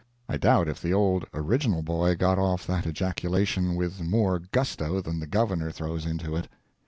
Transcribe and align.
I 0.27 0.37
doubt 0.37 0.67
if 0.67 0.81
the 0.81 0.95
old 0.95 1.25
original 1.31 1.83
boy 1.83 2.15
got 2.15 2.39
off 2.39 2.65
that 2.65 2.87
ejaculation 2.87 3.75
with 3.75 4.01
more 4.01 4.39
gusto 4.39 4.99
than 4.99 5.19
the 5.19 5.27
Governor 5.27 5.69
throws 5.71 6.07
into 6.07 6.35
it. 6.35 6.47